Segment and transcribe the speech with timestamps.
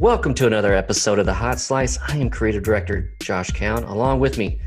[0.00, 1.98] Welcome to another episode of The Hot Slice.
[2.06, 3.82] I am creative director Josh Keown.
[3.84, 4.60] Along with me,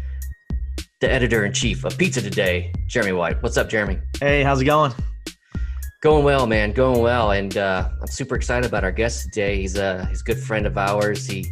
[1.01, 3.43] the editor in chief of Pizza Today, Jeremy White.
[3.43, 3.99] What's up, Jeremy?
[4.19, 4.91] Hey, how's it going?
[6.01, 6.71] Going well, man.
[6.71, 9.61] Going well, and uh, I'm super excited about our guest today.
[9.61, 11.27] He's a he's a good friend of ours.
[11.27, 11.43] He,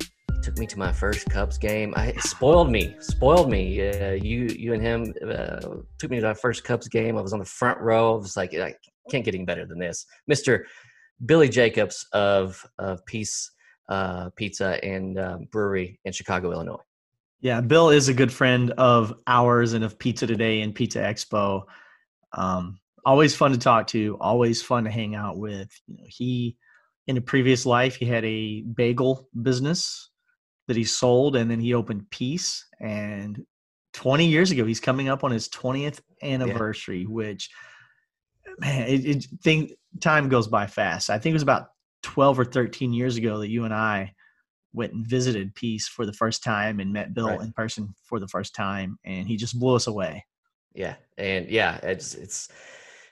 [0.00, 1.94] he took me to my first Cubs game.
[1.96, 3.90] I spoiled me, spoiled me.
[3.90, 5.60] Uh, you you and him uh,
[5.98, 7.16] took me to my first Cubs game.
[7.16, 8.14] I was on the front row.
[8.14, 8.74] I was like, I
[9.08, 10.66] can't get any better than this, Mister
[11.24, 13.50] Billy Jacobs of of Piece
[13.88, 16.82] uh, Pizza and uh, Brewery in Chicago, Illinois.
[17.40, 21.62] Yeah, Bill is a good friend of ours and of Pizza Today and Pizza Expo.
[22.32, 25.70] Um, always fun to talk to, always fun to hang out with.
[25.86, 26.56] You know, he
[27.06, 30.10] in a previous life he had a bagel business
[30.68, 33.44] that he sold and then he opened Piece and
[33.94, 37.08] 20 years ago he's coming up on his 20th anniversary yeah.
[37.08, 37.50] which
[38.60, 41.68] man it, it thing time goes by fast i think it was about
[42.02, 44.12] 12 or 13 years ago that you and i
[44.72, 47.40] went and visited Piece for the first time and met bill right.
[47.40, 50.24] in person for the first time and he just blew us away
[50.74, 52.48] yeah and yeah it's it's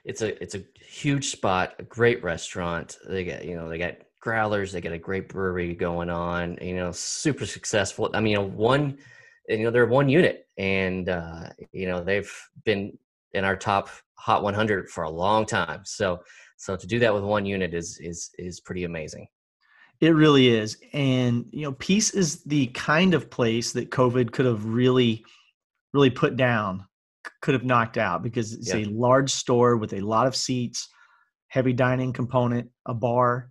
[0.09, 2.97] it's a it's a huge spot, a great restaurant.
[3.07, 6.59] They got you know they got growlers, they got a great brewery going on.
[6.61, 8.11] You know, super successful.
[8.15, 8.99] I mean, you know, one
[9.49, 12.33] you know they're one unit, and uh, you know they've
[12.65, 12.99] been
[13.33, 15.83] in our top hot 100 for a long time.
[15.85, 16.21] So
[16.57, 19.29] so to do that with one unit is is is pretty amazing.
[20.01, 20.77] It really is.
[20.93, 25.25] And you know, Piece is the kind of place that COVID could have really
[25.93, 26.85] really put down
[27.41, 28.81] could have knocked out because it's yeah.
[28.81, 30.89] a large store with a lot of seats,
[31.49, 33.51] heavy dining component, a bar.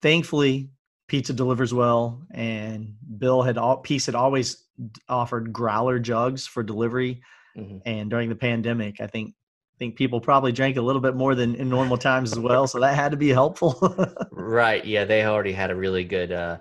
[0.00, 0.70] Thankfully,
[1.08, 4.64] pizza delivers well, and Bill had all Piece had always
[5.08, 7.22] offered growler jugs for delivery.
[7.56, 7.78] Mm-hmm.
[7.86, 9.34] And during the pandemic, I think
[9.74, 12.66] I think people probably drank a little bit more than in normal times as well,
[12.66, 13.96] so that had to be helpful.
[14.30, 14.84] right?
[14.84, 16.32] Yeah, they already had a really good.
[16.32, 16.58] Uh,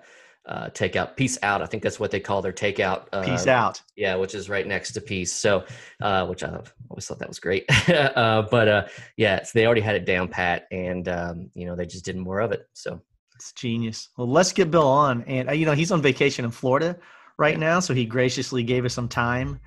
[0.48, 3.80] uh, takeout Piece out i think that's what they call their takeout uh, Piece out
[3.96, 5.64] yeah which is right next to Piece so
[6.02, 6.60] uh, which i
[6.90, 8.88] always thought that was great uh, but uh,
[9.18, 12.18] yeah so they already had it down pat and um, you know they just did
[12.18, 13.00] more of it so
[13.36, 16.50] it's genius well let's get bill on and uh, you know he's on vacation in
[16.50, 16.98] florida
[17.38, 19.60] right now so he graciously gave us some time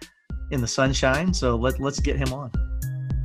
[0.50, 2.50] in the sunshine so let, let's get him on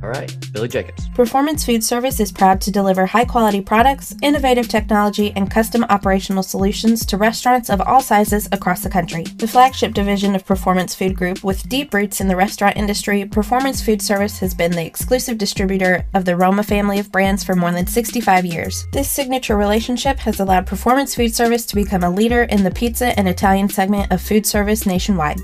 [0.02, 1.08] all right, Billy Jacobs.
[1.10, 6.42] Performance Food Service is proud to deliver high quality products, innovative technology, and custom operational
[6.42, 9.24] solutions to restaurants of all sizes across the country.
[9.24, 13.82] The flagship division of Performance Food Group, with deep roots in the restaurant industry, Performance
[13.82, 17.72] Food Service has been the exclusive distributor of the Roma family of brands for more
[17.72, 18.86] than 65 years.
[18.92, 23.18] This signature relationship has allowed Performance Food Service to become a leader in the pizza
[23.18, 25.40] and Italian segment of food service nationwide.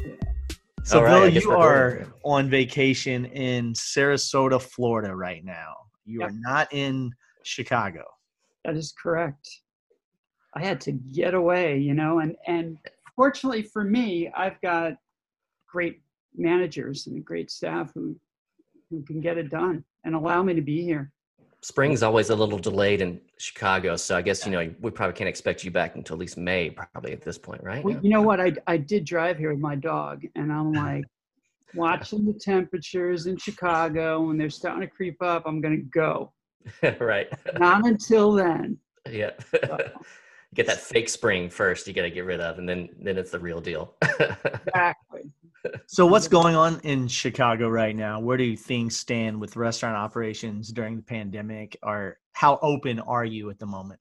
[0.86, 5.74] So, right, Bill, you are on vacation in Sarasota, Florida right now.
[6.04, 6.30] You yep.
[6.30, 7.10] are not in
[7.42, 8.04] Chicago.
[8.64, 9.50] That is correct.
[10.54, 12.78] I had to get away, you know, and and
[13.16, 14.92] fortunately for me, I've got
[15.66, 16.02] great
[16.36, 18.14] managers and a great staff who
[18.88, 21.10] who can get it done and allow me to be here
[21.66, 25.28] spring's always a little delayed in Chicago, so I guess you know we probably can't
[25.28, 27.82] expect you back until at least May, probably at this point, right?
[27.84, 28.40] Well, you know what?
[28.40, 31.04] I I did drive here with my dog, and I'm like
[31.74, 35.42] watching the temperatures in Chicago when they're starting to creep up.
[35.44, 36.32] I'm gonna go.
[37.00, 37.28] right.
[37.58, 38.78] Not until then.
[39.10, 39.30] Yeah.
[40.54, 41.88] get that fake spring first.
[41.88, 43.96] You got to get rid of, and then then it's the real deal.
[44.02, 45.32] exactly
[45.86, 48.20] so what's going on in Chicago right now?
[48.20, 51.76] Where do things stand with restaurant operations during the pandemic?
[51.82, 54.00] Or how open are you at the moment?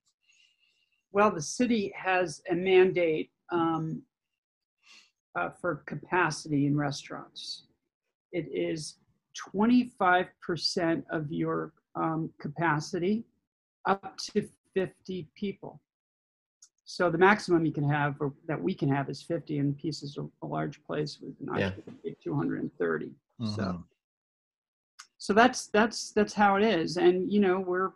[1.12, 4.02] Well, the city has a mandate um,
[5.34, 7.64] uh, for capacity in restaurants.
[8.32, 8.96] It is
[9.54, 13.24] 25% of your um, capacity
[13.86, 15.80] up to 50 people.
[16.88, 20.16] So the maximum you can have, or that we can have, is 50, and pieces
[20.16, 22.12] of a large place with an yeah.
[22.22, 23.06] 230.
[23.06, 23.54] Mm-hmm.
[23.54, 23.84] So,
[25.18, 27.90] so that's that's that's how it is, and you know we're,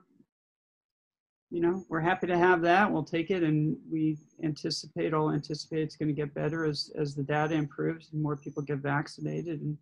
[1.50, 2.90] you know we're happy to have that.
[2.90, 7.14] We'll take it, and we anticipate, all anticipate it's going to get better as as
[7.14, 9.78] the data improves and more people get vaccinated, and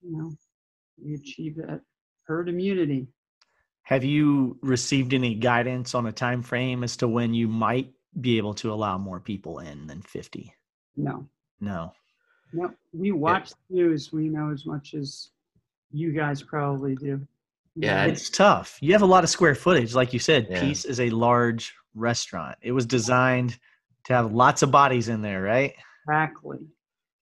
[0.00, 0.32] you know
[1.04, 1.80] we achieve that
[2.22, 3.08] herd immunity.
[3.82, 8.38] Have you received any guidance on a time frame as to when you might be
[8.38, 10.52] able to allow more people in than 50?
[10.96, 11.26] No.
[11.60, 11.92] No.
[12.52, 12.72] No.
[12.92, 14.12] We watch the news.
[14.12, 15.30] We know as much as
[15.90, 17.20] you guys probably do.
[17.76, 18.76] Yeah, it's tough.
[18.80, 19.94] You have a lot of square footage.
[19.94, 20.60] Like you said, yeah.
[20.60, 22.58] Piece is a large restaurant.
[22.60, 23.58] It was designed
[24.04, 25.74] to have lots of bodies in there, right?
[26.08, 26.58] Exactly.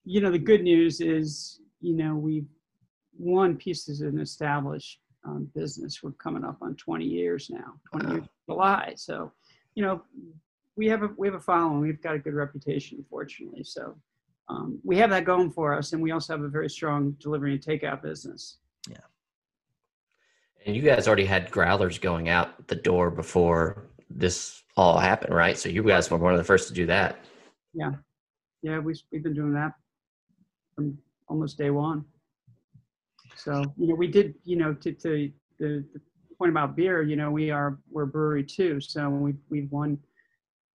[0.05, 2.47] You know, the good news is, you know, we've
[3.19, 6.03] one piece is an established um, business.
[6.03, 8.15] We're coming up on 20 years now, 20 uh-huh.
[8.15, 8.93] years July.
[8.97, 9.33] So,
[9.75, 10.03] you know,
[10.77, 11.81] we have a we have a following.
[11.81, 13.65] We've got a good reputation, fortunately.
[13.65, 13.97] So
[14.49, 17.53] um, we have that going for us, and we also have a very strong delivery
[17.53, 18.59] and takeout business.
[18.89, 18.99] Yeah.
[20.65, 25.57] And you guys already had growlers going out the door before this all happened, right?
[25.57, 27.25] So you guys were one of the first to do that.
[27.73, 27.93] Yeah,
[28.63, 29.73] yeah, we we've been doing that
[30.75, 30.99] from
[31.29, 32.05] almost day one.
[33.37, 36.01] So you know, we did you know to, to the, the
[36.39, 39.99] point about beer, you know, we are we're a brewery too, so we we've won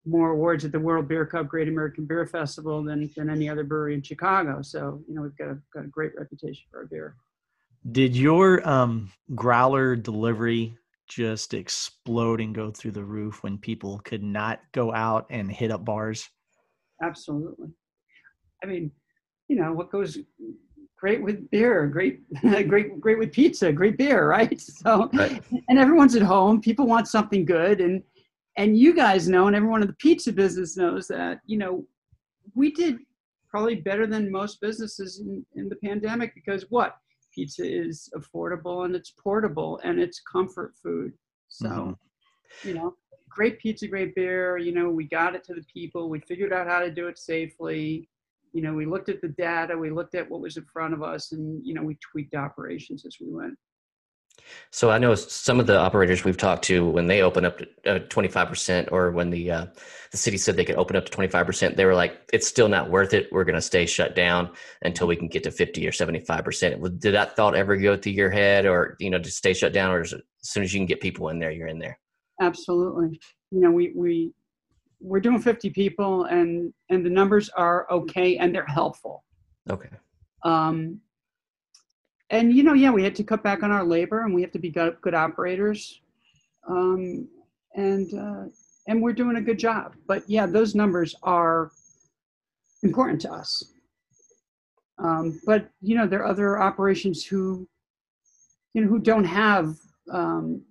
[0.05, 3.63] more awards at the World Beer Cup Great American Beer Festival than than any other
[3.63, 4.61] brewery in Chicago.
[4.61, 7.15] So you know, we've got a, got a great reputation for our beer.
[7.91, 14.23] Did your um, growler delivery just explode and go through the roof when people could
[14.23, 16.29] not go out and hit up bars?
[17.01, 17.69] Absolutely.
[18.63, 18.91] I mean,
[19.47, 20.17] you know, what goes
[20.97, 24.61] great with beer, great, great, great with pizza, great beer, right?
[24.79, 25.41] So, right.
[25.67, 26.61] and everyone's at home.
[26.61, 28.03] People want something good, and
[28.59, 31.85] and you guys know, and everyone in the pizza business knows that you know
[32.55, 32.97] we did
[33.49, 36.97] probably better than most businesses in, in the pandemic because what
[37.33, 41.13] pizza is affordable and it's portable and it's comfort food.
[41.47, 42.67] So, mm-hmm.
[42.67, 42.95] you know,
[43.27, 44.57] great pizza, great beer.
[44.57, 46.09] You know, we got it to the people.
[46.09, 48.07] We figured out how to do it safely
[48.53, 51.03] you know, we looked at the data, we looked at what was in front of
[51.03, 53.57] us, and you know, we tweaked operations as we went.
[54.71, 57.99] So I know some of the operators we've talked to when they open up to
[58.07, 59.65] twenty five percent, or when the uh,
[60.11, 62.47] the city said they could open up to twenty five percent, they were like, "It's
[62.47, 63.31] still not worth it.
[63.31, 64.51] We're going to stay shut down
[64.81, 67.97] until we can get to fifty or seventy five percent." Did that thought ever go
[67.97, 70.79] through your head, or you know, to stay shut down, or as soon as you
[70.79, 71.99] can get people in there, you're in there?
[72.41, 73.19] Absolutely.
[73.51, 74.33] You know, we we
[75.01, 79.23] we're doing 50 people and and the numbers are okay and they're helpful
[79.69, 79.89] okay
[80.43, 80.99] um
[82.29, 84.51] and you know yeah we had to cut back on our labor and we have
[84.51, 86.01] to be good, good operators
[86.67, 87.27] um
[87.75, 88.43] and uh
[88.87, 91.71] and we're doing a good job but yeah those numbers are
[92.83, 93.73] important to us
[94.99, 97.67] um but you know there are other operations who
[98.73, 99.75] you know who don't have
[100.11, 100.61] um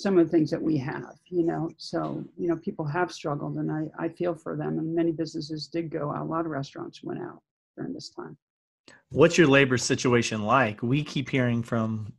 [0.00, 1.70] some of the things that we have, you know.
[1.76, 4.78] So, you know, people have struggled and I, I feel for them.
[4.78, 6.22] And many businesses did go out.
[6.22, 7.42] A lot of restaurants went out
[7.76, 8.36] during this time.
[9.10, 10.82] What's your labor situation like?
[10.82, 12.12] We keep hearing from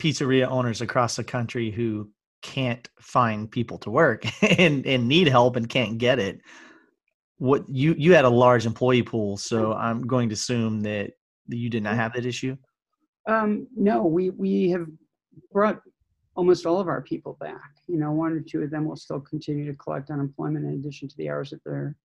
[0.00, 2.10] pizzeria owners across the country who
[2.42, 4.24] can't find people to work
[4.58, 6.40] and, and need help and can't get it.
[7.38, 11.10] What you you had a large employee pool, so I'm going to assume that
[11.48, 12.56] you did not have that issue.
[13.28, 14.86] Um, no, we we have
[15.52, 15.80] brought
[16.36, 17.72] almost all of our people back.
[17.88, 21.08] You know, one or two of them will still continue to collect unemployment in addition
[21.08, 21.96] to the hours that they're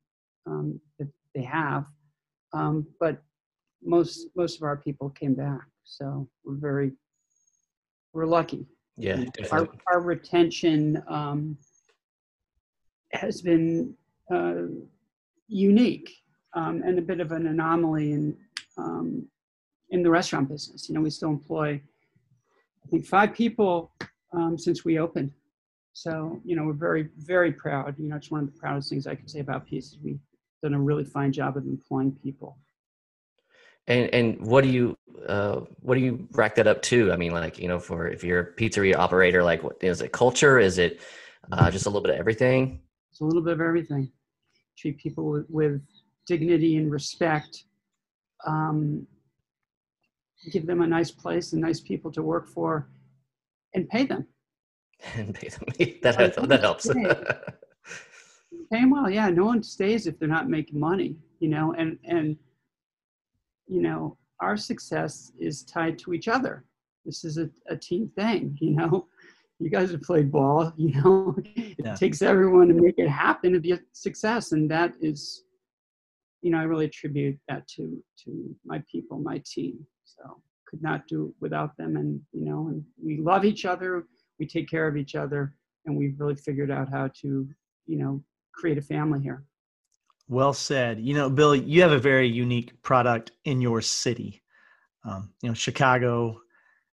[0.48, 1.86] um, that they have.
[2.52, 3.22] Um, but
[3.84, 6.92] most most of our people came back, so we're very
[8.14, 8.66] we're lucky.
[8.98, 11.58] Yeah, our, our retention um,
[13.14, 13.94] has been
[14.34, 14.64] uh,
[15.48, 16.12] unique
[16.54, 18.38] um, and a bit of an anomaly in
[18.78, 19.26] um,
[19.90, 20.90] in the restaurant business.
[20.90, 21.82] You know, we still employ
[22.84, 23.92] I think five people
[24.34, 25.32] um, since we opened.
[25.94, 27.96] So, you know, we're very, very proud.
[27.98, 30.20] You know, it's one of the proudest things I can say about Piece is we've
[30.64, 32.58] done a really fine job of employing people.
[33.90, 34.96] And and what do you
[35.28, 37.12] uh, what do you rack that up to?
[37.12, 40.12] I mean, like you know, for if you're a pizzeria operator, like what is it?
[40.12, 40.60] Culture?
[40.60, 41.02] Is it
[41.52, 42.80] uh, just a little bit of everything?
[43.12, 44.12] It's a little bit of everything.
[44.78, 45.82] Treat people with, with
[46.26, 47.66] dignity and respect.
[48.46, 49.06] Um,
[50.54, 52.88] give them a nice place and nice people to work for
[53.74, 54.26] and pay them.
[55.16, 55.64] and pay them.
[56.02, 56.88] that, that helps.
[58.72, 59.10] pay them well.
[59.10, 62.38] Yeah, no one stays if they're not making money, you know, and, and,
[63.70, 66.66] you know, our success is tied to each other.
[67.06, 69.08] This is a, a team thing, you know.
[69.62, 71.36] You guys have played ball, you know.
[71.56, 71.96] It yeah.
[71.96, 75.44] takes everyone to make it happen to be a success, and that is,
[76.42, 79.86] you know, I really attribute that to to my people, my team.
[80.06, 84.06] So could not do without them and you know and we love each other
[84.40, 87.50] we take care of each other and we've really figured out how to
[87.88, 88.24] you know
[88.54, 89.44] create a family here
[90.30, 94.42] well said you know bill you have a very unique product in your city
[95.04, 96.40] um, you know chicago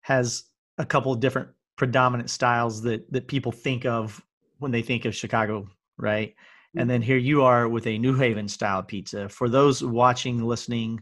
[0.01, 0.46] has
[0.77, 4.24] a couple of different predominant styles that that people think of
[4.58, 6.80] when they think of chicago right mm-hmm.
[6.80, 11.00] and then here you are with a new haven style pizza for those watching listening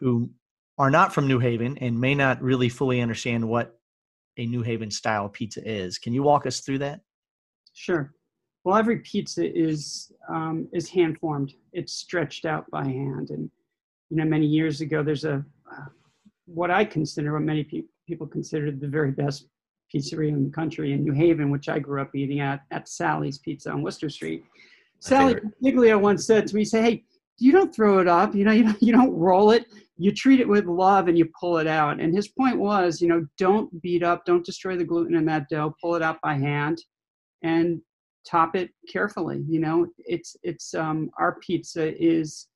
[0.00, 0.30] who
[0.80, 3.78] are not from New Haven and may not really fully understand what
[4.38, 5.98] a New Haven style pizza is.
[5.98, 7.00] Can you walk us through that?
[7.74, 8.14] Sure.
[8.64, 11.54] Well, every pizza is um, is hand formed.
[11.72, 13.50] It's stretched out by hand, and
[14.10, 15.84] you know, many years ago, there's a uh,
[16.46, 19.46] what I consider, what many pe- people consider the very best
[19.94, 23.38] pizzeria in the country in New Haven, which I grew up eating at at Sally's
[23.38, 24.44] Pizza on Wooster Street.
[24.98, 27.04] Sally Giglio once said to me, "Say, hey,
[27.38, 28.34] you don't throw it up.
[28.34, 29.64] You know, you don't, you don't roll it.
[29.96, 33.08] You treat it with love and you pull it out." And his point was, you
[33.08, 35.74] know, don't beat up, don't destroy the gluten in that dough.
[35.80, 36.82] Pull it out by hand,
[37.42, 37.80] and
[38.26, 39.44] top it carefully.
[39.48, 42.48] You know, it's it's um, our pizza is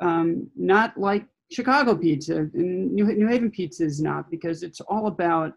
[0.00, 5.08] um, not like Chicago pizza and New, New Haven pizza is not because it's all
[5.08, 5.52] about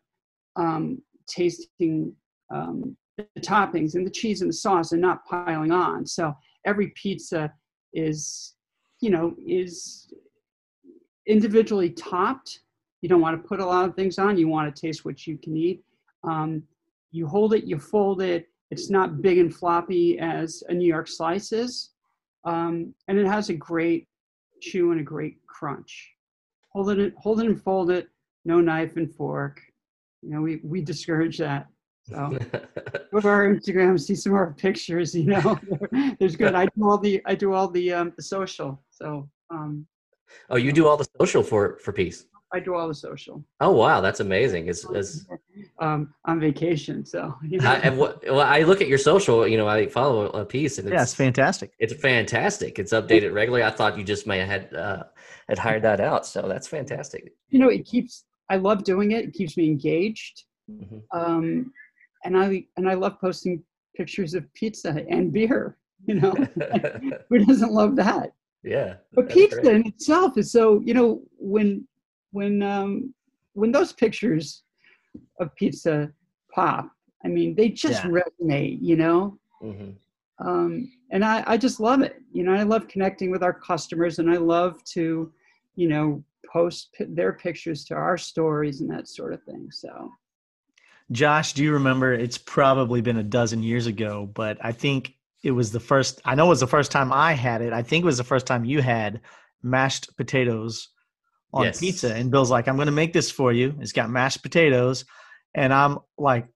[0.55, 2.13] um, tasting
[2.53, 6.05] um, the toppings and the cheese and the sauce and not piling on.
[6.05, 6.35] So
[6.65, 7.53] every pizza
[7.93, 8.55] is,
[9.01, 10.11] you know, is
[11.27, 12.59] individually topped.
[13.01, 14.37] You don't want to put a lot of things on.
[14.37, 15.83] You want to taste what you can eat.
[16.23, 16.63] Um,
[17.11, 18.47] you hold it, you fold it.
[18.73, 21.91] It's not big and floppy as a New York slice is.
[22.43, 24.07] Um, and it has a great
[24.61, 26.11] chew and a great crunch.
[26.71, 28.07] Hold it, hold it and fold it.
[28.45, 29.61] No knife and fork.
[30.23, 31.67] You know, we, we discourage that.
[32.05, 32.35] So
[33.11, 35.13] go to our Instagram, see some more pictures.
[35.13, 35.59] You know,
[36.19, 36.55] there's good.
[36.55, 38.81] I do all the I do all the um, the social.
[38.89, 39.29] So.
[39.51, 39.85] Um,
[40.49, 42.25] oh, you do all the social for for Piece.
[42.53, 43.43] I do all the social.
[43.59, 44.67] Oh wow, that's amazing.
[44.67, 45.27] Is is
[45.79, 47.67] um, on vacation, so you know.
[47.67, 49.47] I, what, well, I look at your social.
[49.47, 51.73] You know, I follow a piece, and it's, yeah, it's fantastic.
[51.79, 52.77] It's fantastic.
[52.77, 53.63] It's updated regularly.
[53.63, 55.03] I thought you just may have had uh,
[55.49, 57.33] had hired that out, so that's fantastic.
[57.49, 58.25] You know, it keeps.
[58.49, 59.25] I love doing it.
[59.25, 60.43] It keeps me engaged.
[60.69, 60.97] Mm-hmm.
[61.11, 61.73] Um,
[62.23, 63.63] and I and I love posting
[63.95, 65.77] pictures of pizza and beer.
[66.05, 66.31] You know,
[67.29, 68.33] who doesn't love that?
[68.61, 68.95] Yeah.
[69.13, 69.75] But pizza great.
[69.75, 71.87] in itself is so you know when
[72.33, 73.13] when um,
[73.53, 74.63] when those pictures
[75.39, 76.11] of pizza
[76.53, 76.89] pop,
[77.23, 78.11] I mean they just yeah.
[78.11, 78.79] resonate.
[78.81, 79.39] You know.
[79.63, 79.91] Mm-hmm.
[80.45, 82.21] Um, and I, I just love it.
[82.33, 85.31] You know, I love connecting with our customers, and I love to,
[85.75, 89.69] you know, post p- their pictures to our stories and that sort of thing.
[89.71, 90.11] So
[91.11, 92.13] Josh, do you remember?
[92.13, 95.13] It's probably been a dozen years ago, but I think
[95.43, 96.21] it was the first.
[96.25, 97.73] I know it was the first time I had it.
[97.73, 99.21] I think it was the first time you had
[99.61, 100.89] mashed potatoes
[101.53, 101.79] on yes.
[101.79, 102.13] pizza.
[102.13, 103.75] And Bill's like, "I'm going to make this for you.
[103.79, 105.05] It's got mashed potatoes,"
[105.55, 106.47] and I'm like,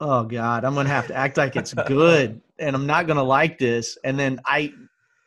[0.00, 3.16] "Oh God, I'm going to have to act like it's good, and I'm not going
[3.16, 4.72] to like this." And then I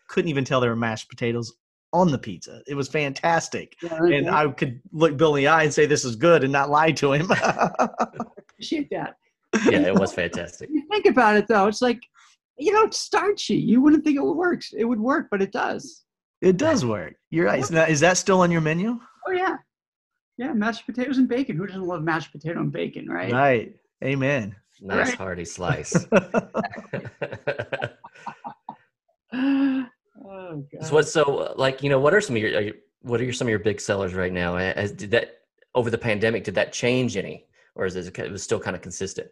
[0.10, 1.54] couldn't even tell there were mashed potatoes
[1.94, 2.62] on the pizza.
[2.68, 3.76] It was fantastic.
[3.82, 6.52] Yeah, and I could look Bill in the eye and say this is good and
[6.52, 7.32] not lie to him.
[8.38, 9.16] Appreciate that.
[9.66, 10.70] Yeah, it was fantastic.
[10.72, 12.02] you think about it though, it's like
[12.60, 13.56] you know, it's starchy.
[13.56, 14.62] You wouldn't think it would work.
[14.76, 16.04] It would work, but it does.
[16.42, 17.16] It does work.
[17.30, 17.60] You're right.
[17.60, 19.00] Is that, is that still on your menu?
[19.28, 19.58] Oh yeah.
[20.38, 21.58] Yeah, mashed potatoes and bacon.
[21.58, 23.32] Who doesn't love mashed potato and bacon, right?
[23.32, 23.74] Right.
[24.04, 24.56] Amen.
[24.80, 25.18] Nice right?
[25.18, 26.06] hearty slice.
[30.30, 30.86] Oh, God.
[30.86, 31.08] So what?
[31.08, 33.80] So like you know, what are some of your what are some of your big
[33.80, 34.58] sellers right now?
[34.58, 35.42] As did that
[35.76, 36.44] over the pandemic?
[36.44, 39.30] Did that change any, or is it, it was still kind of consistent?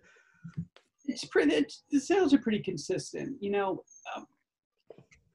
[1.06, 1.54] It's pretty.
[1.54, 3.36] It's, the sales are pretty consistent.
[3.40, 3.84] You know,
[4.16, 4.26] um,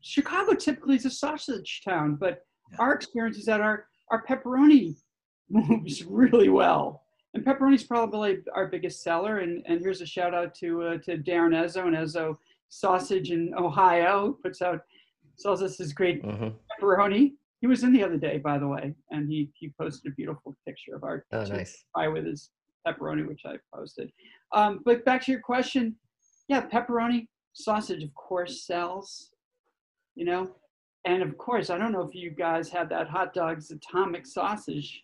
[0.03, 2.79] Chicago typically is a sausage town, but yeah.
[2.79, 4.97] our experience is that our our pepperoni
[5.51, 7.03] moves really well.
[7.35, 9.39] And pepperoni is probably our biggest seller.
[9.39, 12.37] And, and here's a shout out to uh, to Darren Ezzo and Ezzo
[12.69, 14.81] Sausage in Ohio, who puts out
[15.37, 16.49] sells us his great mm-hmm.
[16.71, 17.33] pepperoni.
[17.61, 20.57] He was in the other day, by the way, and he he posted a beautiful
[20.67, 21.85] picture of our oh, nice.
[21.95, 22.51] pie with his
[22.87, 24.11] pepperoni, which I posted.
[24.53, 25.97] Um, but back to your question,
[26.49, 29.31] yeah, pepperoni sausage, of course, sells.
[30.15, 30.51] You know,
[31.05, 35.03] and of course, I don't know if you guys have that Hot Doug's atomic sausage,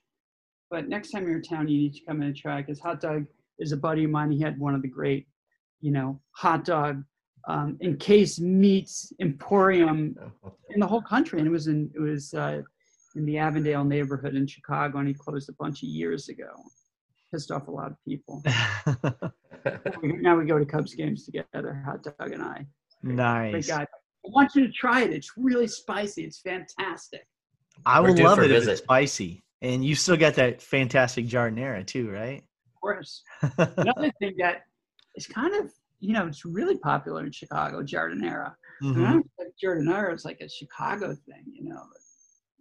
[0.71, 3.01] but next time you're in town, you need to come in and try because Hot
[3.01, 3.27] Doug
[3.59, 4.31] is a buddy of mine.
[4.31, 5.27] He had one of the great,
[5.81, 7.03] you know, hot dog
[7.49, 10.17] um, encased meats emporium
[10.71, 12.63] in the whole country, and it was in it was uh,
[13.15, 16.51] in the Avondale neighborhood in Chicago, and he closed a bunch of years ago.
[17.33, 18.43] Pissed off a lot of people.
[20.03, 22.67] now we go to Cubs games together, Hot Doug and I.
[23.03, 23.53] Nice.
[23.53, 23.87] Great guy.
[24.37, 25.13] I want you to try it.
[25.13, 26.25] It's really spicy.
[26.25, 27.27] It's fantastic.
[27.87, 29.43] I would love it if it's spicy.
[29.63, 32.43] And you still got that fantastic giardiniera too, right?
[32.75, 33.23] Of course.
[33.59, 34.63] Another thing that
[35.15, 38.55] is kind of you know, it's really popular in Chicago, giardiniera.
[38.83, 38.97] Mm-hmm.
[38.97, 41.83] And I don't think giardiniera is like a Chicago thing, you know.
[41.91, 42.01] But,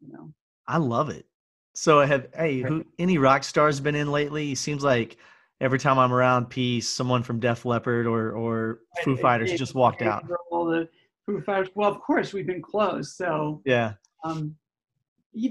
[0.01, 0.33] you know.
[0.67, 1.25] I love it.
[1.73, 4.53] So I have hey, who any rock stars been in lately?
[4.53, 5.17] It seems like
[5.59, 10.01] every time I'm around Piece, someone from Def Leppard or or Foo Fighters just walked
[10.01, 10.23] out.
[10.51, 10.87] All the
[11.25, 11.69] Foo Fighters.
[11.75, 13.93] Well, of course we've been closed, so yeah.
[14.23, 14.55] Um,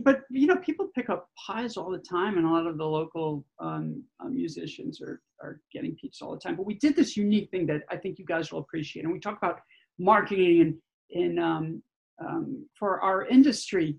[0.03, 2.85] but you know, people pick up pies all the time, and a lot of the
[2.87, 6.57] local um, uh, musicians are are getting pizza all the time.
[6.57, 9.21] But we did this unique thing that I think you guys will appreciate, and we
[9.21, 9.61] talk about
[9.99, 10.75] marketing and
[11.11, 11.83] in um,
[12.25, 13.97] um, for our industry.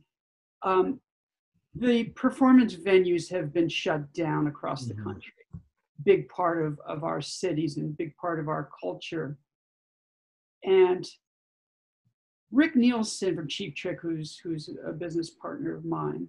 [0.63, 0.99] Um,
[1.75, 4.97] the performance venues have been shut down across mm-hmm.
[4.97, 5.33] the country.
[6.03, 9.37] Big part of, of our cities and big part of our culture.
[10.63, 11.05] And
[12.55, 16.25] Rick Nielsen from Cheap Trick, who's who's a business partner of mine,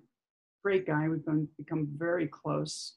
[0.61, 1.09] great guy.
[1.09, 2.95] We've been, become very close.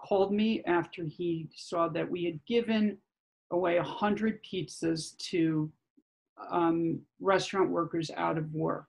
[0.00, 2.96] Called me after he saw that we had given
[3.50, 5.70] away a hundred pizzas to
[6.50, 8.88] um, restaurant workers out of work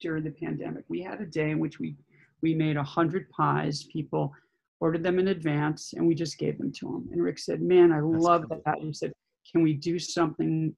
[0.00, 0.82] during the pandemic.
[0.88, 1.94] We had a day in which we
[2.42, 3.84] we made a hundred pies.
[3.84, 4.34] People
[4.80, 7.08] ordered them in advance, and we just gave them to them.
[7.12, 8.60] And Rick said, "Man, I That's love cool.
[8.66, 9.12] that." And he said,
[9.52, 10.74] "Can we do something,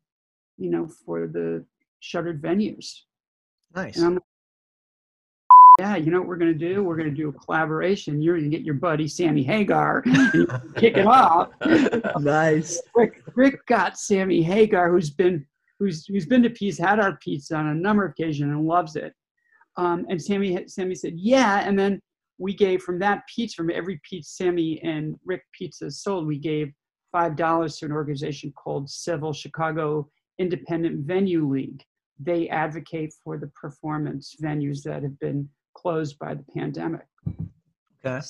[0.58, 1.64] you know, for the
[2.02, 3.00] shuttered venues?"
[3.74, 3.96] Nice.
[3.96, 4.22] And I'm like,
[5.78, 6.82] yeah, you know what we're going to do?
[6.82, 8.20] We're going to do a collaboration.
[8.20, 11.48] You're going to get your buddy Sammy Hagar and kick it off.
[12.20, 12.80] nice.
[12.94, 15.46] Rick, Rick got Sammy Hagar, who's been
[15.78, 18.96] who's who's been to Pizza, had our pizza on a number of occasions and loves
[18.96, 19.14] it.
[19.76, 21.66] Um, and Sammy Sammy said, yeah.
[21.66, 22.00] And then
[22.38, 26.70] we gave from that pizza, from every pizza Sammy and Rick pizza sold, we gave
[27.12, 31.82] five dollars to an organization called Civil Chicago Independent Venue League.
[32.24, 37.06] They advocate for the performance venues that have been closed by the pandemic.
[38.04, 38.20] Okay.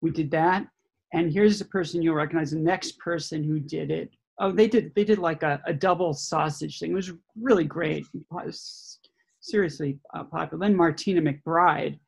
[0.00, 0.66] we did that
[1.12, 4.10] and here's the person you'll recognize the next person who did it.
[4.40, 6.92] Oh they did they did like a, a double sausage thing.
[6.92, 8.06] It was really great.
[8.30, 8.98] Was
[9.40, 10.66] seriously uh, popular.
[10.66, 11.98] Then martina mcbride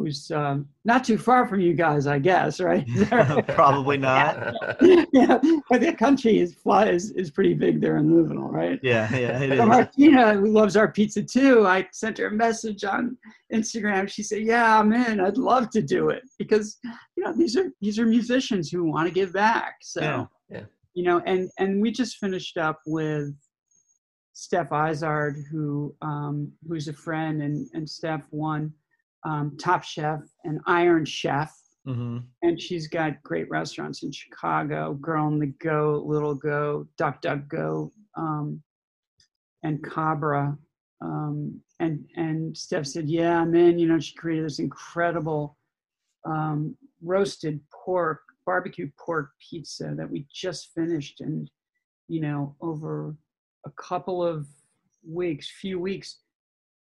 [0.00, 2.86] who's um, not too far from you guys i guess right
[3.48, 4.54] Probably not.
[5.12, 5.38] yeah
[5.70, 9.40] but the country is fly is, is pretty big there in louisville right Yeah, yeah,
[9.40, 9.66] it.
[9.66, 13.16] Martina, who loves our pizza too, I sent her a message on
[13.52, 14.08] Instagram.
[14.08, 15.20] She said, "Yeah, I'm in.
[15.20, 16.78] I'd love to do it because
[17.16, 20.64] you know these are these are musicians who want to give back." So, Yeah, yeah.
[20.94, 23.34] you know, and and we just finished up with
[24.32, 28.72] Steph Izard, who um, who's a friend, and and Steph won
[29.24, 31.54] um, Top Chef and Iron Chef
[31.86, 37.20] hmm and she's got great restaurants in Chicago, Girl and the Goat, Little Goat, Duck
[37.20, 38.62] Duck Goat, um,
[39.62, 40.56] and Cabra.
[41.00, 45.58] Um, and and Steph said, "Yeah, I'm in." You know, she created this incredible
[46.24, 51.50] um, roasted pork, barbecue pork pizza that we just finished, and
[52.08, 53.14] you know, over
[53.66, 54.46] a couple of
[55.06, 56.20] weeks, few weeks,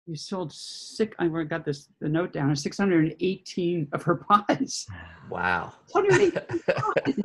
[0.06, 1.14] we sold six.
[1.18, 2.54] I got this the note down.
[2.54, 4.16] 618 of her
[4.48, 4.86] pies.
[5.30, 5.72] wow.
[5.92, 6.60] 118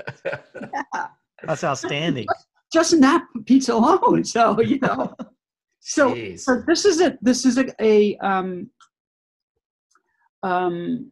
[0.73, 1.07] yeah.
[1.43, 2.27] That's outstanding.
[2.71, 4.23] just in that pizza alone.
[4.23, 5.15] So you know,
[5.79, 8.69] so, so this is a this is a, a um,
[10.43, 11.11] um,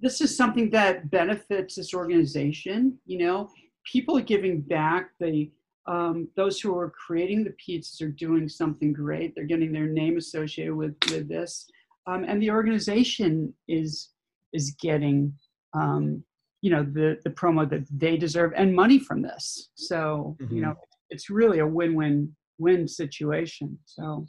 [0.00, 2.98] this is something that benefits this organization.
[3.06, 3.50] You know,
[3.84, 5.10] people are giving back.
[5.18, 5.50] They
[5.88, 9.34] um, those who are creating the pizzas are doing something great.
[9.34, 11.68] They're getting their name associated with with this,
[12.06, 14.10] um, and the organization is
[14.52, 15.32] is getting
[15.74, 16.24] um,
[16.62, 19.70] you know the the promo that they deserve and money from this.
[19.74, 20.52] So Mhm.
[20.52, 20.74] you know
[21.10, 23.78] it's really a win win win situation.
[23.84, 24.26] So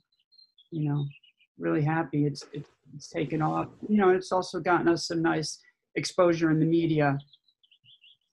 [0.72, 1.06] you know
[1.58, 3.70] really happy it's it's, it's taken off.
[3.90, 5.60] You know it's also gotten us some nice
[5.96, 7.18] exposure in the media.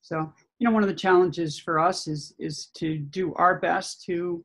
[0.03, 4.03] So you know one of the challenges for us is is to do our best
[4.05, 4.45] to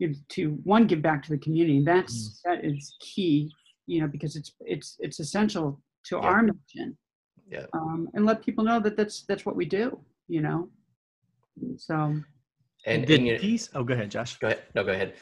[0.00, 1.82] give to one give back to the community.
[1.84, 3.50] That's that is key.
[3.86, 6.22] You know because it's it's it's essential to Yeah.
[6.22, 6.96] our mission
[7.48, 7.66] yeah.
[7.74, 9.98] um, and let people know that that's that's what we do.
[10.28, 10.68] You know,
[11.76, 12.14] so
[12.86, 13.68] And, did and you, Piece?
[13.74, 14.38] Oh, go ahead, Josh.
[14.38, 14.62] go ahead.
[14.74, 15.14] No, go ahead.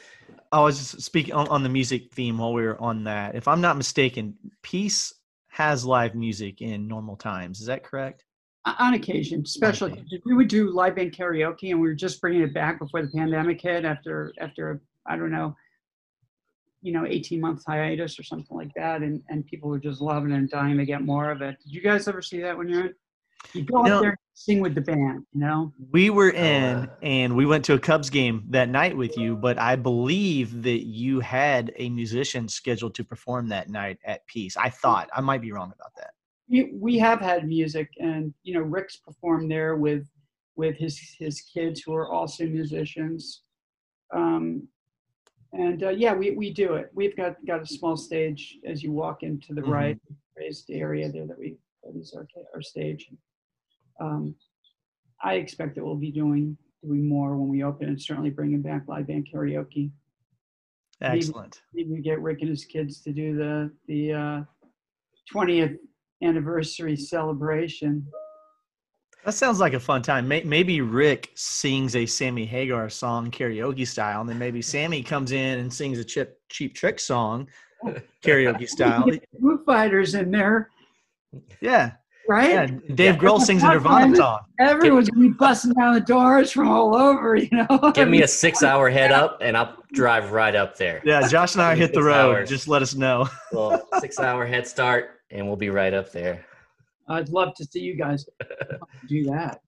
[0.51, 3.35] I was just speaking on, on the music theme while we were on that.
[3.35, 5.13] If I'm not mistaken, Piece
[5.49, 7.59] has live music in normal times.
[7.59, 8.23] Is that correct?
[8.65, 10.21] O- on occasion, especially occasion.
[10.25, 13.07] we would do live band karaoke, and we were just bringing it back before the
[13.09, 13.85] pandemic hit.
[13.85, 15.55] After after I don't know,
[16.83, 20.31] you know, eighteen months hiatus or something like that, and and people were just loving
[20.31, 21.57] it and dying to get more of it.
[21.63, 22.93] Did you guys ever see that when you're in?
[23.53, 23.95] You go No.
[23.95, 25.73] up there, and sing with the band, you know.
[25.91, 29.35] We were Oh, in and we went to a Cubs game that night with you,
[29.35, 34.55] but I believe that you had a musician scheduled to perform that night at Piece.
[34.55, 35.09] I thought.
[35.15, 36.11] I might be wrong about that.
[36.51, 40.05] We, we have had music and you know rick's performed there with
[40.55, 43.41] with his his kids who are also musicians
[44.13, 44.67] um
[45.53, 48.91] and uh, yeah we, we do it we've got got a small stage as you
[48.91, 49.69] walk into the Mhm.
[49.79, 49.99] right
[50.37, 53.09] raised area there that we that is our, our stage
[54.01, 54.35] um
[55.23, 58.83] i expect that we'll be doing doing more when we open and certainly bringing back
[58.87, 59.89] live band karaoke
[60.99, 61.61] Maybe- Excellent.
[61.73, 64.43] maybe we get rick and his kids to do the the uh
[65.33, 65.77] 20th
[66.23, 68.05] anniversary celebration
[69.25, 70.27] That sounds like a fun time.
[70.27, 75.59] Maybe Rick sings a Sammy Hagar song karaoke style, and then maybe Sammy comes in
[75.59, 77.47] and sings a chip, cheap trick song
[78.23, 79.05] karaoke style.
[79.41, 80.69] Foo Fighters in there.
[81.61, 81.91] Yeah.
[82.27, 82.49] right?
[82.49, 84.39] Yeah, Dave Grohl sings a Nirvana song.
[84.59, 87.91] Everyone's gonna be busting down the doors from all over, you know.
[87.93, 91.01] Give me a six-hour head up, and I'll drive right up there.
[91.05, 92.35] Yeah, Josh and I hit the road.
[92.35, 92.49] hours.
[92.49, 93.27] Just let us know.
[93.51, 96.45] Well, six-hour head start, and we'll be right up there.
[97.07, 98.25] I'd love to see you guys
[99.07, 99.61] do that.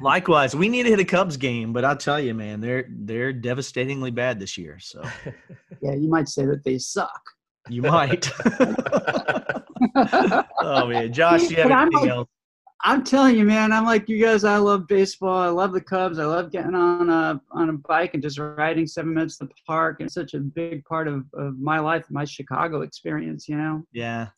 [0.00, 3.32] Likewise, we need to hit a Cubs game, but I'll tell you, man, they're they're
[3.32, 4.78] devastatingly bad this year.
[4.78, 5.02] So
[5.82, 7.20] yeah, you might say that they suck.
[7.68, 8.30] you might.
[10.62, 12.28] oh man, Josh, do you have But I'm anything else?
[12.86, 13.72] I'm telling you, man.
[13.72, 14.44] I'm like you guys.
[14.44, 15.38] I love baseball.
[15.38, 16.18] I love the Cubs.
[16.18, 19.54] I love getting on a on a bike and just riding seven minutes to the
[19.66, 19.96] park.
[20.00, 23.46] It's such a big part of, of my life, my Chicago experience.
[23.48, 23.86] You know.
[23.92, 24.28] Yeah,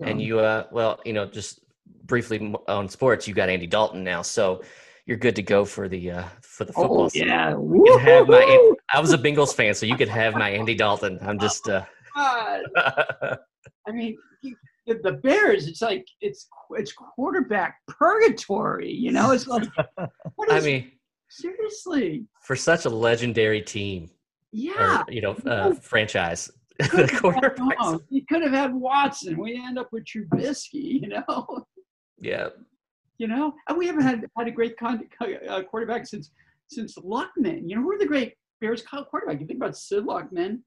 [0.00, 1.60] and you, uh, well, you know, just
[2.04, 4.62] briefly on sports, you got Andy Dalton now, so
[5.06, 7.02] you're good to go for the uh, for the football.
[7.04, 7.50] Oh yeah.
[7.50, 8.74] You can have my.
[8.92, 11.18] I was a Bengals fan, so you could have my Andy Dalton.
[11.22, 11.68] I'm just.
[11.68, 11.84] Uh.
[12.16, 14.16] I mean,
[14.86, 15.66] the, Bears.
[15.66, 18.92] It's like it's it's quarterback purgatory.
[18.92, 19.66] You know, it's like.
[20.36, 20.92] What I mean,
[21.28, 22.26] seriously.
[22.42, 24.10] for such a legendary team,
[24.52, 25.02] Yeah.
[25.02, 26.50] or you know, uh, franchise,
[26.92, 29.36] the Could have had- you could have had Watson.
[29.38, 31.00] We end up with Trubisky.
[31.02, 31.64] You know.
[32.20, 32.48] Yeah,
[33.18, 35.08] You know, and we haven't had had a great con-
[35.48, 36.30] uh, quarterback since
[36.68, 37.62] since Luckman.
[37.68, 39.40] You know, who are the great Bears co- quarterback?
[39.40, 40.60] You think about Sid Luckman,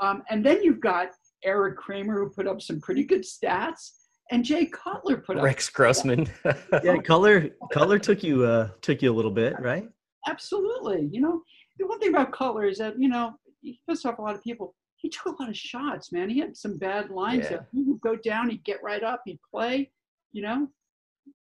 [0.00, 1.08] um, and then you've got
[1.44, 3.90] Erik Kramer who put up some pretty good stats,
[4.30, 6.26] and Jay Cutler put up Rex Grossman.
[6.84, 6.96] yeah.
[6.98, 9.88] Color color took you uh took you a little bit, right?
[10.28, 11.08] absolutely.
[11.10, 11.42] You know,
[11.78, 14.42] the one thing about Cutler is that you know he pissed off a lot of
[14.42, 14.74] people.
[15.00, 16.28] He took a lot of shots, man.
[16.28, 17.46] He had some bad lines.
[17.50, 17.60] Yeah.
[17.72, 19.90] He would go down, he'd get right up, he'd play.
[20.32, 20.68] You know,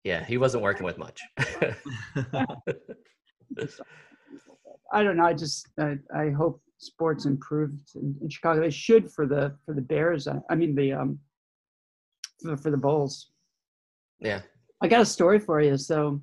[0.04, 1.20] yeah, he wasn't working with much.
[4.92, 5.26] I don't know.
[5.26, 8.60] I just I, I hope sports improved in, in Chicago.
[8.60, 10.28] They should for the for the Bears.
[10.28, 11.18] I, I mean the um
[12.42, 13.30] for, for the Bulls.
[14.20, 14.40] yeah,
[14.80, 15.76] I got a story for you.
[15.76, 16.22] So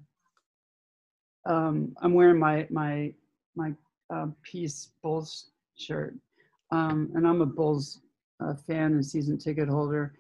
[1.46, 3.14] um, I'm wearing my my
[3.56, 3.74] my
[4.14, 6.16] uh, Piece Bulls shirt,
[6.76, 8.02] um, and I'm a Bulls
[8.44, 10.14] uh, fan and season ticket holder.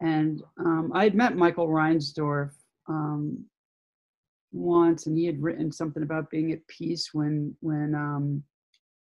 [0.00, 2.52] And um, I had met Michael Reinsdorf
[2.88, 3.44] um,
[4.52, 8.42] once, and he had written something about being at Piece when when um,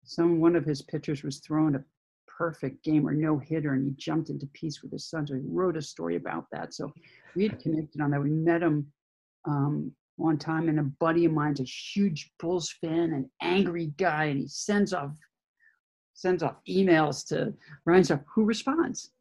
[0.04, 1.84] some one of his pitchers was throwing a
[2.26, 5.26] perfect game or no hitter, and he jumped into Piece with his son.
[5.26, 6.74] So he wrote a story about that.
[6.74, 6.92] So
[7.36, 8.22] we had connected on that.
[8.22, 8.86] We met him
[9.44, 14.24] um, one time, and a buddy of mine's a huge Bulls fan, an angry guy,
[14.24, 15.12] and he sends off
[16.18, 17.54] sends off emails to
[17.86, 19.12] Reinsdorf, who responds.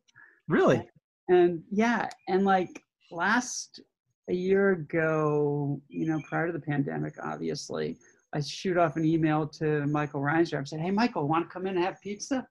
[0.47, 0.89] really?
[1.29, 2.81] And yeah, and like
[3.11, 3.81] last
[4.29, 7.97] a year ago, you know, prior to the pandemic, obviously,
[8.33, 10.61] I shoot off an email to Michael Reinsdorf.
[10.61, 12.47] I said, "Hey, Michael, want to come in and have pizza?"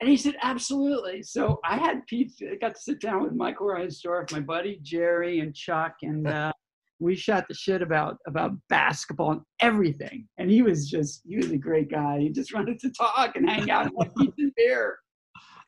[0.00, 2.50] And he said, "Absolutely." So I had pizza.
[2.50, 6.52] I got to sit down with Michael Reinsdorf, my buddy Jerry, and Chuck, and uh,
[7.00, 10.28] we shot the shit about about basketball and everything.
[10.38, 12.20] And he was just he was a great guy.
[12.20, 14.98] He just wanted to talk and hang out and have pizza and beer.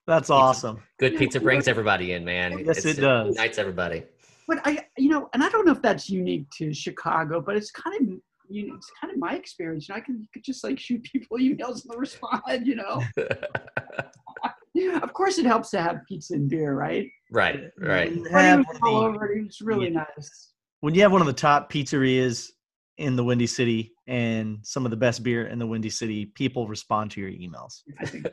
[0.06, 0.82] That's awesome.
[0.98, 2.58] good pizza brings everybody in, man.
[2.64, 3.34] Yes, it does.
[3.36, 4.02] Unites everybody.
[4.48, 7.70] but I, you know, and I don't know if that's unique to Chicago, but it's
[7.70, 8.18] kind of,
[8.48, 9.88] you know, it's kind of my experience.
[9.88, 12.66] You know, I can you could just like shoot people emails and they'll respond.
[12.66, 13.00] You know,
[15.02, 17.06] of course it helps to have pizza and beer, right?
[17.30, 18.10] right, right.
[18.10, 19.34] When you have was one of all over.
[19.34, 20.04] He was really Yeah.
[20.16, 20.48] nice.
[20.82, 22.50] When you have one of the top pizzerias
[22.98, 26.66] in the Windy City and some of the best beer in the Windy City, people
[26.66, 27.82] respond to your emails.
[28.00, 28.26] I think,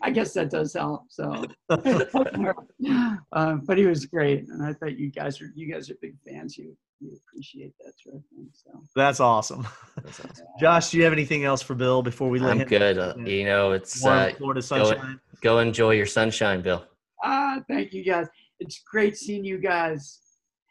[0.00, 1.02] I guess that does help.
[1.08, 5.96] So, uh, but he was great, and I thought you guys are you guys are
[6.00, 6.56] big fans.
[6.56, 8.48] You you appreciate that sort of thing.
[8.52, 8.80] So.
[8.94, 9.66] That's awesome.
[10.04, 10.46] That's awesome.
[10.60, 12.96] Josh, do you have anything else for Bill before we let I'm him good.
[12.96, 15.20] Uh, you know, it's warm uh, Florida sunshine?
[15.40, 16.84] go enjoy your sunshine, Bill.
[17.24, 18.28] Ah, thank you guys.
[18.60, 20.20] It's great seeing you guys.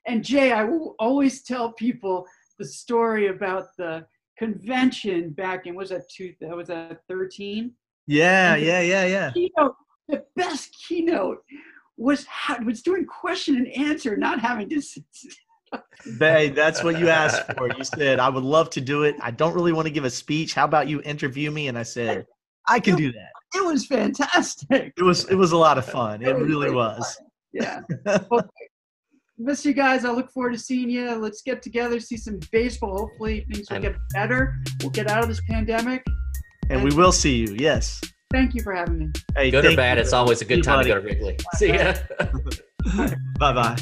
[0.08, 2.26] And Jay, I will always tell people
[2.58, 4.06] the story about the
[4.38, 7.72] convention back in was that two that was that 13
[8.08, 9.32] Yeah, yeah, yeah, yeah.
[9.32, 9.76] keynote.
[10.08, 11.44] The best keynote
[11.98, 14.82] was how, was doing question and answer, not having to.
[16.20, 17.70] Hey, that's what you asked for.
[17.78, 19.16] You said, I would love to do it.
[19.22, 20.54] I don't really want to give a speech.
[20.54, 21.68] How about you interview me?
[21.68, 22.26] And I said,
[22.68, 23.30] I can do that.
[23.56, 24.94] It was fantastic.
[24.98, 26.22] It was it was a lot of fun.
[26.22, 27.18] It It really was.
[27.54, 27.82] Yeah.
[28.30, 28.50] Well,
[29.43, 30.06] miss you guys.
[30.06, 31.12] I look forward to seeing you.
[31.15, 32.97] Let's get together, see some baseball.
[32.97, 34.56] Hopefully things will I'm- get better.
[34.82, 36.04] We'll get out of this pandemic.
[36.69, 37.56] And we will see you.
[37.60, 37.99] Yes.
[38.32, 39.10] Thank you for having me.
[39.36, 40.04] Hey, Good or bad, you.
[40.04, 41.38] it's always a good See you, time to go to Wrigley.
[41.56, 41.93] See ya.
[43.39, 43.77] Bye bye.